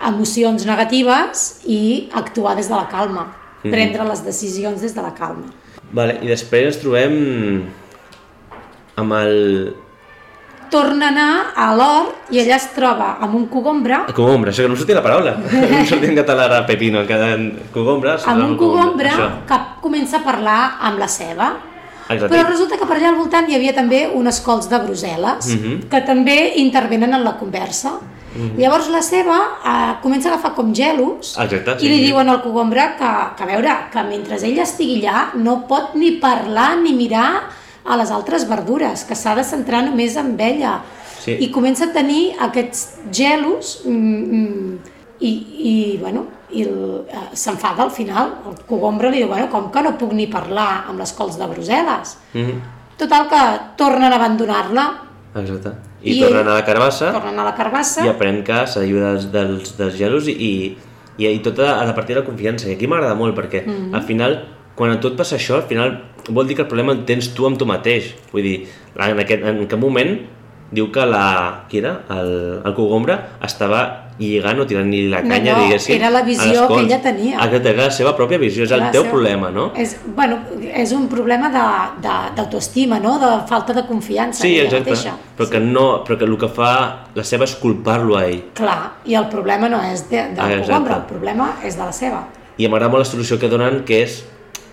[0.05, 3.31] emocions negatives i actuar des de la calma.
[3.63, 3.73] Mhm.
[3.73, 5.49] Prendre les decisions des de la calma.
[5.97, 7.15] Vale, I després ens trobem
[8.99, 9.77] amb el...
[10.69, 14.69] Torna a anar a l'hort i ella es troba amb un cogombre, Cogombre, això que
[14.69, 15.33] no em sortia la paraula.
[15.41, 17.31] no em sortia en català ara pepino, en cada
[17.73, 18.19] cogombre.
[18.21, 19.29] amb un cogombre Això.
[19.49, 20.59] que comença a parlar
[20.91, 21.55] amb la ceba.
[22.09, 22.29] Exacte.
[22.35, 25.89] Però resulta que per allà al voltant hi havia també unes cols de Brussel·les Mhm.
[25.89, 27.95] que també intervenen en la conversa.
[28.59, 32.05] Llavors la ceba eh, comença a agafar com gelos Exacte, sí, i li sí.
[32.11, 36.13] diuen al cogombre que, que a veure, que mentre ella estigui allà no pot ni
[36.21, 37.49] parlar ni mirar
[37.89, 40.79] a les altres verdures, que s'ha de centrar només en ella.
[41.19, 41.37] Sí.
[41.41, 45.33] I comença a tenir aquests gelos mm, mm, i,
[45.73, 48.37] i, bueno, i eh, s'enfada al final.
[48.49, 51.49] El cogombre li diu, bueno, com que no puc ni parlar amb les cols de
[51.51, 52.17] Brussel·les?
[52.35, 52.59] Mhm.
[52.99, 53.43] Total que
[53.79, 54.87] tornen a abandonar-la,
[55.39, 55.71] Exacte.
[56.03, 58.87] I, I tornen a la carbassa tornen a la carbassa, i aprèn que s'ha de
[58.89, 60.53] lliurar dels, dels, dels gelos i, i,
[61.19, 62.69] i, i tot a la partir de la confiança.
[62.69, 63.95] I aquí m'agrada molt perquè Mm-hmm.
[63.95, 64.39] al final,
[64.79, 65.97] quan a tot passa això, al final
[66.31, 68.13] vol dir que el problema el tens tu amb tu mateix.
[68.33, 68.59] Vull dir,
[68.95, 70.19] en aquest, en aquest moment
[70.71, 71.65] diu que la...
[71.69, 72.03] qui era?
[72.13, 73.81] El, el cogombre estava
[74.19, 77.39] lligant o tirant-li la No, canya, no, diguéssim, era la visió que ella tenia.
[77.39, 79.69] Exacte, era la seva pròpia visió, és el La teu seva- problema, no?
[79.79, 80.41] És, bueno,
[80.75, 83.17] és un problema de- de- d'autoestima, no?
[83.23, 85.17] de falta de confiança Sí, en ella exacte, mateixa.
[85.39, 86.73] però que, no, però que el que fa
[87.15, 88.43] la seva és culpar-lo a ell.
[88.55, 90.67] Clar, i el problema no és de, del Ah, exacte.
[90.73, 92.27] cogombre, el problema és de la seva.
[92.59, 94.25] I m'agrada molt la solució que donen, que és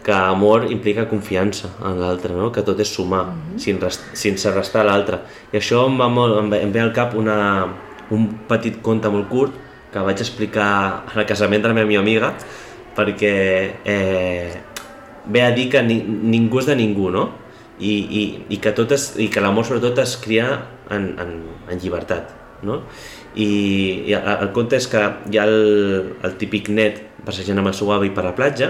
[0.06, 2.52] que amor implica confiança en l'altre, no?
[2.54, 3.58] que tot és sumar, Mhm.
[3.58, 5.18] sin rest, sense restar l'altre.
[5.52, 7.66] I això em, va molt, em, ve, em ve al cap una,
[8.12, 9.54] un petit conte molt curt
[9.92, 12.36] que vaig explicar al casament de la meva amiga
[12.96, 14.62] perquè eh,
[15.26, 17.32] ve a dir que ni, ningú és de ningú, no?
[17.80, 20.46] I, i, i que, tot es, i que l'amor sobretot es cria
[20.90, 21.32] en, en,
[21.68, 22.30] en llibertat,
[22.64, 22.84] no?
[23.36, 27.74] I, i el, el conte és que hi ha el, el típic net passejant amb
[27.74, 28.70] el seu avi per la platja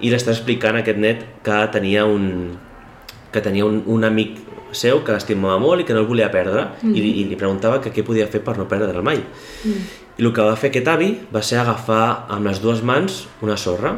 [0.00, 2.58] i l'està explicant a aquest net que tenia un,
[3.32, 4.36] que tenia un, un amic
[4.76, 6.92] seu que l'estimava molt i que no el volia perdre mm.
[6.92, 9.22] i, i li preguntava que què podia fer per no perdre'l mai.
[9.64, 9.88] Mm.
[10.18, 13.56] I el que va fer aquest avi va ser agafar amb les dues mans una
[13.56, 13.94] sorra,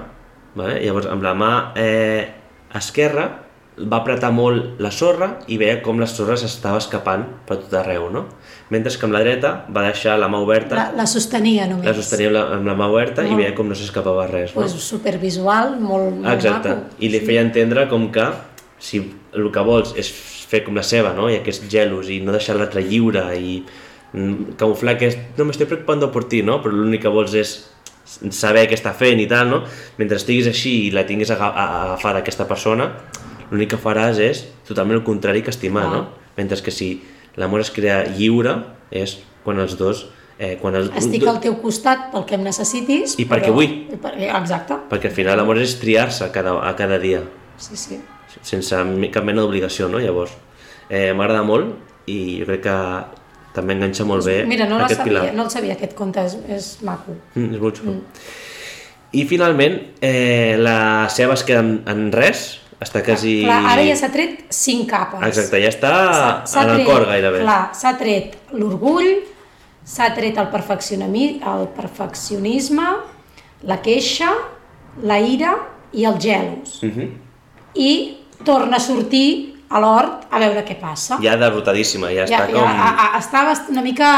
[0.54, 0.78] vale?
[0.84, 2.28] llavors amb la mà eh,
[2.76, 3.28] esquerra
[3.88, 8.08] va apretar molt la sorra i veia com la sorra s'estava escapant per tot arreu,
[8.12, 8.26] no?
[8.70, 11.86] Mentre que amb la dreta va deixar la mà oberta, La, la sostenia només.
[11.86, 13.40] la sostenia amb la, amb la mà oberta i Molt.
[13.42, 14.60] veia com no s'escapava res, no?
[14.62, 16.96] pues, supervisual, molt, molt Exacte, maco.
[16.98, 18.26] i li feia entendre com que
[18.78, 19.00] si
[19.34, 20.10] el que vols és
[20.50, 21.28] fer com la seva, no?
[21.30, 23.60] i aquests gelos, i no deixar l'altre lliure, i
[24.12, 26.60] mm, camuflar que és, no m'estic preocupant per ti, no?
[26.62, 27.56] però l'únic que vols és
[28.34, 29.60] saber què està fent i tal, no?
[30.00, 32.88] mentre estiguis així i la tinguis a- agafada aquesta persona,
[33.50, 35.90] l'únic que faràs és totalment el contrari que estimar, Ah.
[35.96, 36.08] no?
[36.36, 37.02] Mentre que si
[37.36, 38.56] l'amor es crea lliure
[38.90, 40.06] és quan els dos...
[40.40, 43.12] Eh, quan els, Estic al teu costat pel que em necessitis.
[43.20, 43.72] I perquè però- vull.
[43.92, 47.20] i per- Exacte, Perquè al final l'amor és triar-se a cada, a cada dia.
[47.58, 48.00] sí, sí.
[48.42, 48.74] sense
[49.12, 49.98] cap mena d'obligació, no?
[49.98, 50.30] Llavors,
[50.88, 51.74] eh, m'agrada molt
[52.06, 53.04] i jo crec que
[53.52, 55.34] també enganxa molt bé Mira, no, aquest sabia, pilar.
[55.34, 57.12] no el sabia, aquest conte és, és maco.
[57.34, 57.94] Mm, és molt xulo.
[59.12, 63.40] I finalment, eh, la seva es queda en, en res, està quasi...
[63.44, 65.20] Clar, ara ja s'ha tret cinc capes.
[65.28, 65.92] Exacte, ja està
[66.48, 67.42] S'ha en el cor gairebé.
[67.44, 69.10] Clar, s'ha tret l'orgull,
[69.84, 72.88] s'ha tret el, el perfeccionisme,
[73.68, 74.32] la queixa,
[75.04, 75.52] la ira
[75.92, 76.80] i els gelos.
[76.86, 77.12] Mhm.
[77.76, 77.92] I
[78.44, 81.20] torna a sortir a l'hort a veure què passa.
[81.22, 82.64] Ja derrotadíssima, ja, ja, està com...
[82.64, 84.10] ja, a, a, estava una mica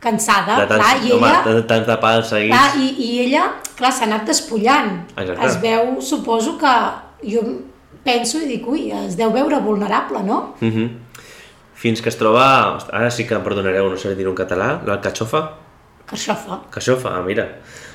[0.00, 1.64] cansada, de tants, clar, i home, ella...
[1.68, 2.54] tants de pals seguits.
[2.54, 4.94] Clar, i, i ella, clar, s'ha anat despullant.
[5.16, 5.48] Exacte.
[5.48, 6.76] Es veu, suposo que
[7.32, 7.42] jo
[8.04, 10.54] penso i dic, ui, es deu veure vulnerable, no?
[10.60, 10.88] Mm -hmm.
[11.74, 15.50] Fins que es troba, ara sí que em perdonareu, no sé dir en català, l'alcachofa.
[16.06, 17.46] Carxofa, Cachofa, ah, mira.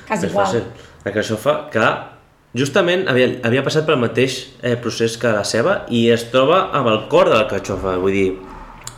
[0.07, 0.45] Quasi Més igual.
[0.45, 0.63] fàcil.
[1.03, 1.87] La cachofa, que
[2.55, 6.87] justament havia, havia passat pel mateix eh, procés que la ceba i es troba amb
[6.87, 8.29] el cor de la cachofa, vull dir,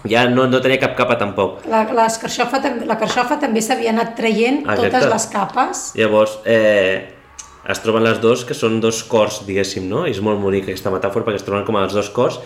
[0.08, 1.65] ja no, no tenia cap capa tampoc.
[1.65, 4.91] la, les carxofa, la carxofa també s'havia anat traient Exacte.
[4.91, 5.84] totes les capes.
[5.98, 7.16] Llavors, eh,
[7.67, 10.06] es troben les dos, que són dos cors, diguéssim, no?
[10.08, 12.39] I és molt bonic aquesta metàfora perquè es troben com els dos cors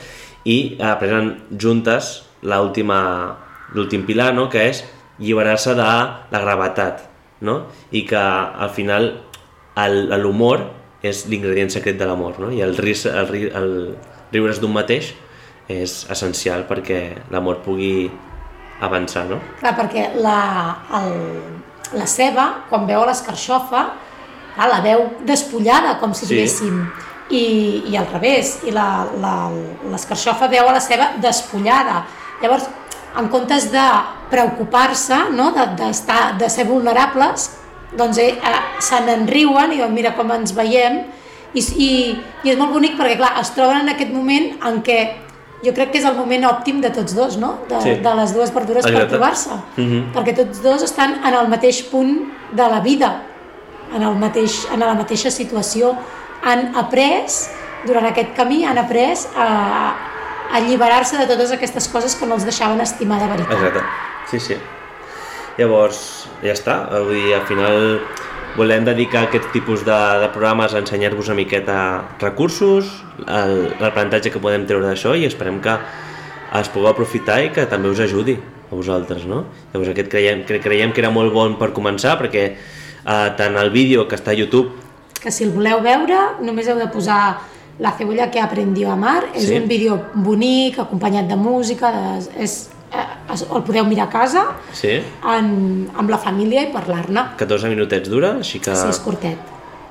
[0.50, 4.48] i eh, prenen juntes l'últim pilar, no?
[4.50, 4.84] Que és
[5.22, 7.04] lliberar-se de la gravetat,
[7.46, 7.68] no?
[7.94, 9.12] I que al final
[10.22, 10.66] l'humor
[11.04, 12.50] és l'ingredient secret de l'amor, no?
[12.54, 13.72] I el, ris, el, ri- el
[14.34, 15.14] riure's d'un mateix
[15.72, 18.10] és essencial perquè l'amor pugui
[18.82, 19.38] avançar, no?
[19.62, 20.40] Clar, perquè la,
[20.98, 21.12] el,
[21.98, 23.86] la ceba, quan veu l'escarxofa,
[24.56, 26.36] clar, la veu despullada, com si Sí.
[26.36, 26.86] diguéssim,
[27.30, 29.50] i, i al revés, i la- la-
[29.92, 32.06] l'escarxofa veu a la ceba despullada.
[32.42, 32.66] Llavors,
[33.18, 33.86] en comptes de
[34.30, 35.52] preocupar-se, no?
[35.52, 37.50] de, d'estar, de ser vulnerables,
[37.98, 41.02] doncs eh, eh, se n'enriuen i diuen, mira com ens veiem,
[41.54, 41.90] i, i,
[42.44, 45.00] i és molt bonic perquè, clar, es troben en aquest moment en què
[45.66, 47.58] jo crec que és el moment òptim de tots dos, no?
[47.70, 47.96] De, Sí.
[48.02, 49.12] de les dues verdures per Exacte.
[49.12, 49.58] trobar-se.
[49.78, 50.14] Mhm.
[50.16, 53.22] Perquè tots dos estan en el mateix punt de la vida,
[53.96, 55.96] en, el mateix, en la mateixa situació.
[56.44, 57.28] Han après,
[57.88, 62.48] durant aquest camí, han après a, a alliberar-se de totes aquestes coses que no els
[62.48, 63.58] deixaven estimar de veritat.
[63.58, 63.84] Exacte,
[64.32, 64.60] sí, sí.
[65.60, 66.02] Llavors,
[66.42, 68.00] ja està, vull dir, al final
[68.58, 71.78] volem dedicar aquest tipus de, de programes a ensenyar-vos una miqueta
[72.20, 72.90] recursos,
[73.28, 75.78] l'aprenentatge que podem treure d'això i esperem que
[76.60, 79.46] es pugueu aprofitar i que també us ajudi a vosaltres, no?
[79.72, 82.50] Llavors aquest creiem, cre creiem que era molt bon per començar perquè
[83.06, 84.72] eh, tant el vídeo que està a YouTube
[85.22, 87.38] Que si el voleu veure, només heu de posar
[87.80, 89.24] La cebolla que aprendió a amar.
[89.34, 89.56] És Sí.
[89.58, 95.00] un vídeo bonic, acompanyat de música, de, és, eh, el podeu mirar a casa sí,
[95.24, 97.24] en, amb la família i parlar-ne.
[97.38, 99.38] 14 minutets dura, així que Sí, és curtet.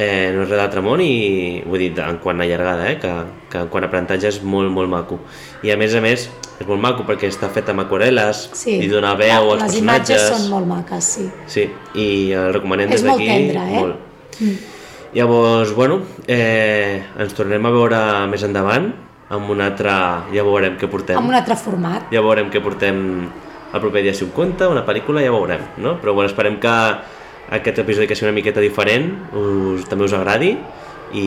[0.00, 3.10] Eh, no és res d'altre món i vull dir, en quant a llargada, eh, que,
[3.52, 5.20] que en quant a aprenentatge és molt, molt maco.
[5.62, 6.24] I a més a més,
[6.60, 8.78] és molt maco perquè està fet amb aquarel·les, Sí.
[8.80, 9.80] i dona veu als Les personatges.
[9.84, 11.28] imatges són molt maques, sí.
[11.46, 11.68] Sí,
[12.00, 13.28] i el recomanem És des molt d'aquí.
[13.28, 13.80] tendre, eh?
[13.80, 13.96] Molt.
[15.12, 18.92] Llavors, bueno, eh, ens tornem a veure més endavant
[19.30, 19.90] amb un altre...
[20.34, 21.18] Ja veurem què portem.
[21.18, 22.06] Amb un altre format.
[22.14, 23.00] Ja veurem què portem
[23.72, 25.96] el proper dia si un conte, una pel·lícula, ja veurem, no?
[26.02, 26.74] Però bueno, esperem que
[27.50, 30.52] aquest episodi que sigui una miqueta diferent us, també us agradi
[31.12, 31.24] i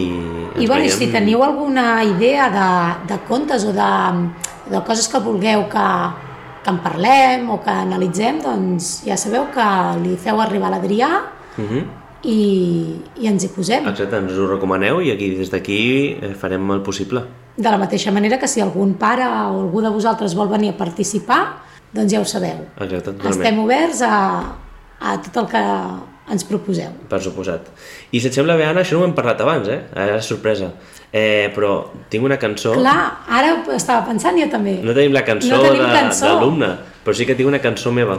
[0.60, 0.95] I, bueno, veiem...
[0.95, 2.67] si teniu alguna idea de,
[3.13, 3.89] de contes o de,
[4.71, 5.88] de coses que vulgueu que,
[6.63, 9.65] que en parlem o que analitzem, doncs ja sabeu que
[10.06, 11.10] li feu arribar a l'Adrià
[11.58, 11.84] Mhm.
[12.23, 12.39] i,
[13.19, 13.86] i ens hi posem.
[13.91, 17.21] Exacte, ens ho recomaneu i aquí des d'aquí eh, farem el possible.
[17.58, 20.78] De la mateixa manera que si algun pare o algú de vosaltres vol venir a
[20.80, 21.41] participar,
[21.93, 22.63] doncs ja ho sabeu.
[22.80, 23.36] Exacte, totalment.
[23.36, 24.15] Estem oberts a,
[25.03, 25.61] a tot el que
[26.33, 26.93] ens proposeu.
[27.11, 27.67] Per suposat.
[28.15, 29.81] I si et sembla bé, Anna, això no ho hem parlat abans, eh?
[29.93, 30.69] Ara és sorpresa.
[31.13, 31.73] Eh, però
[32.09, 32.71] tinc una cançó...
[32.79, 32.95] Clar,
[33.27, 34.77] ara estava pensant jo també.
[34.81, 35.73] No tenim la cançó No
[36.15, 36.71] d'alumne,
[37.03, 38.17] però sí que tinc una cançó meva.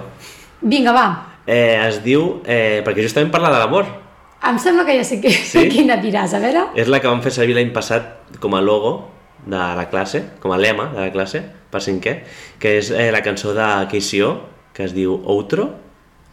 [0.60, 1.06] Vinga, va.
[1.46, 2.42] Eh, es diu...
[2.44, 3.88] Eh, perquè justament parla de l'amor.
[4.44, 5.64] Em sembla que ja sé que, Sí?
[5.72, 6.68] quina diràs, a veure.
[6.76, 8.98] És la que vam fer servir l'any passat com a logo
[9.46, 11.40] de la classe, com a lema de la classe,
[11.72, 12.18] per cinquè,
[12.60, 14.30] que és eh, la cançó de KCO,
[14.76, 15.70] que es diu Outro.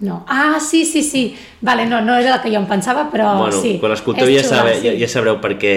[0.01, 0.23] No.
[0.27, 1.35] Ah, sí, sí, sí.
[1.61, 3.75] Vale, no, no era la que jo em pensava, però bueno, sí.
[3.79, 4.87] quan l'escolteu ja, xula, sabe, sí.
[4.87, 5.73] ja, ja sabreu per què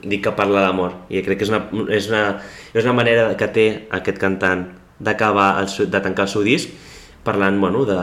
[0.00, 0.94] dic que parla d'amor.
[1.12, 2.22] I crec que és una, és una,
[2.72, 4.64] és una manera que té aquest cantant
[5.00, 6.72] d'acabar, el seu- de tancar el seu disc
[7.20, 7.96] parlant bueno, de,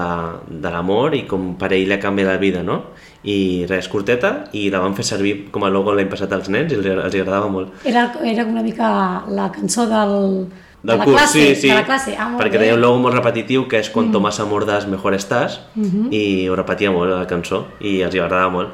[0.61, 2.91] de l'amor i com per ell la canvia la vida, no?
[3.25, 6.69] I res, curteta, i la van fer servir com a logo l'any passat als nens
[6.71, 7.81] i els, els agradava molt.
[7.89, 10.45] Era, era una mica la cançó del,
[10.87, 11.39] de la curs, classe.
[11.55, 12.15] sí, sí, De la classe.
[12.17, 12.59] Ah, molt perquè bé.
[12.63, 16.07] tenia un logo molt repetitiu que és Cuanto más amor das, mejor estàs Mhm.
[16.11, 18.69] i ho repetia molt la cançó i els hi agradava molt.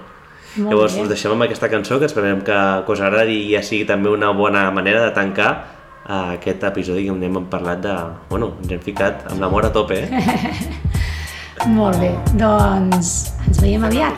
[0.55, 1.01] Molt Llavors bé.
[1.01, 4.09] us deixem amb aquesta cançó que esperem que, que us agradi i ja sigui també
[4.09, 5.65] una bona manera de tancar
[6.07, 7.95] uh, aquest episodi que hem parlat de...
[8.29, 10.09] Bueno, ens hem ficat amb l'amor a tope, eh?
[11.67, 12.11] Molt bé.
[12.37, 14.13] Doncs ens veiem aviat.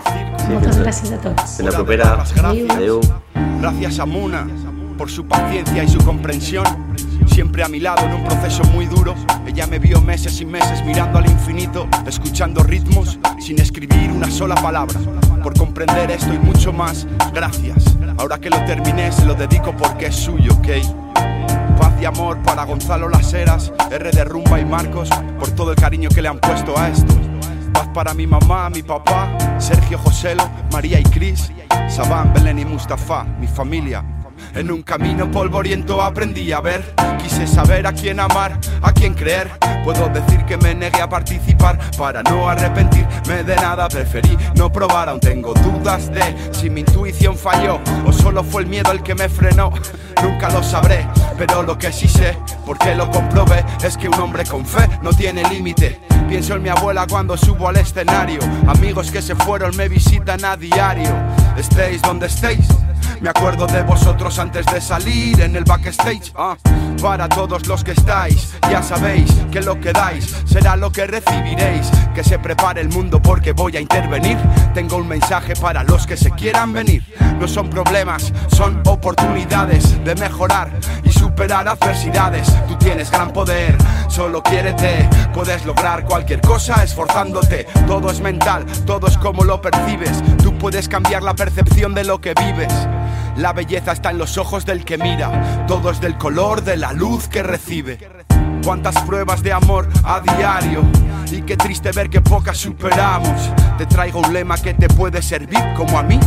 [0.50, 1.58] Moltes gràcies a tots.
[1.58, 2.18] Fins la propera.
[2.76, 3.00] Adéu.
[3.62, 4.46] Gracias a Muna
[4.98, 6.66] por su paciencia y su comprensión.
[7.28, 9.16] Siempre a mi lado en un proceso muy duro.
[9.46, 14.56] Ella me vio meses y meses mirando al infinito, escuchando ritmos sin escribir una sola
[14.56, 15.00] palabra.
[15.44, 17.98] Por comprender esto y mucho más, gracias.
[18.18, 20.68] Ahora que lo terminé, se lo dedico porque es suyo, ¿ok?
[21.80, 25.76] Paz y amor para Gonzalo Las Heras, R de Rumba y Marcos, por todo el
[25.76, 27.14] cariño que le han puesto a esto.
[27.74, 31.52] Paz para mi mamá, mi papá, Sergio Joselo, María y Cris,
[31.90, 34.15] Sabán, Belén y Mustafa, mi familia.
[34.56, 36.82] En un camino polvoriento aprendí a ver,
[37.22, 39.52] quise saber a quién amar, a quién creer.
[39.84, 43.90] Puedo decir que me negué a participar para no arrepentirme de nada.
[43.90, 48.70] Preferí no probar, aún tengo dudas de si mi intuición falló o solo fue el
[48.70, 49.72] miedo el que me frenó.
[50.24, 51.06] Nunca lo sabré,
[51.38, 55.12] pero lo que sí sé, porque lo comprobé, es que un hombre con fe no
[55.12, 56.00] tiene límite.
[56.30, 58.40] Pienso en mi abuela cuando subo al escenario.
[58.68, 61.14] Amigos que se fueron me visitan a diario.
[61.58, 62.66] Estéis donde estéis.
[63.22, 66.32] Me acuerdo de vosotros antes de salir en el backstage.
[66.36, 66.56] ah.
[67.02, 71.90] Para todos los que estáis, ya sabéis que lo que dais será lo que recibiréis.
[72.14, 74.38] Que se prepare el mundo porque voy a intervenir.
[74.74, 77.04] Tengo un mensaje para los que se quieran venir.
[77.40, 80.72] No son problemas, son oportunidades de mejorar
[81.04, 82.48] y superar adversidades.
[82.68, 85.10] Tú tienes gran poder, solo quiérete.
[85.34, 87.66] Puedes lograr cualquier cosa esforzándote.
[87.88, 90.24] Todo es mental, todo es como lo percibes.
[90.42, 92.72] Tú puedes cambiar la percepción de lo que vives.
[93.38, 96.94] La belleza está en los ojos del que mira, todo es del color de la
[96.94, 98.00] luz que recibe.
[98.64, 100.82] Cuántas pruebas de amor a diario
[101.30, 103.52] y qué triste ver que pocas superamos.
[103.78, 106.18] Te traigo un lema que te puede servir como a mí.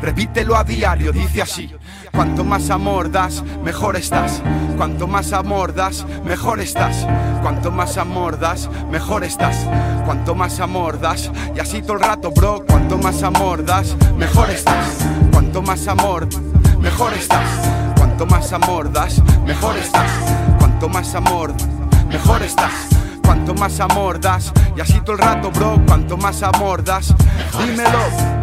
[0.00, 1.70] Repítelo a diario, dice así.
[2.10, 4.42] Cuanto más amor das, mejor estás.
[4.78, 7.06] Cuanto más amor das, mejor estás.
[7.42, 9.56] Cuanto más amor das, mejor estás.
[10.06, 12.64] Cuanto más amor das, y así todo el rato, bro.
[12.66, 15.13] Cuanto más amor das, mejor estás.
[15.54, 16.28] Cuanto más amor,
[16.80, 17.48] mejor estás.
[17.96, 20.10] Cuanto más amor das, mejor estás.
[20.58, 21.54] Cuanto más amor,
[22.08, 22.72] mejor estás.
[23.24, 25.80] Cuanto más amor das, y así todo el rato, bro.
[25.86, 27.14] Cuanto más amor das,
[27.56, 28.00] dímelo.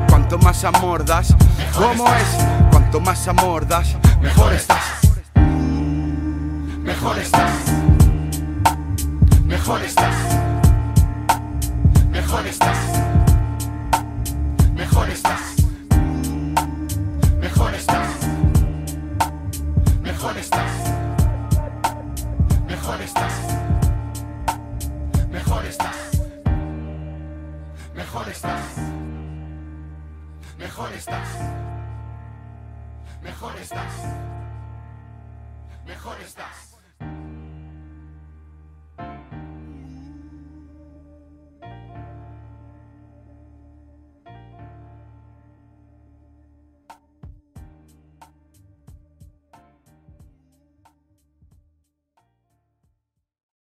[0.08, 1.36] Cuanto más amor das,
[1.74, 2.45] ¿cómo es?
[2.71, 4.80] Cuanto más amor das, mejor estás.
[6.82, 7.52] Mejor estás.
[9.45, 10.20] Mejor estás.